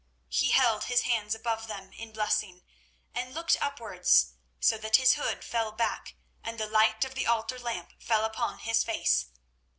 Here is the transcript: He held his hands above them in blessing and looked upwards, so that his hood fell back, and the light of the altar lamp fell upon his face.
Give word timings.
He 0.29 0.49
held 0.49 0.85
his 0.85 1.01
hands 1.01 1.35
above 1.35 1.67
them 1.67 1.93
in 1.93 2.11
blessing 2.11 2.63
and 3.13 3.35
looked 3.35 3.55
upwards, 3.61 4.33
so 4.59 4.75
that 4.79 4.95
his 4.95 5.13
hood 5.13 5.43
fell 5.43 5.71
back, 5.71 6.15
and 6.43 6.57
the 6.59 6.65
light 6.65 7.05
of 7.05 7.13
the 7.13 7.27
altar 7.27 7.59
lamp 7.59 7.93
fell 8.01 8.25
upon 8.25 8.57
his 8.57 8.83
face. 8.83 9.27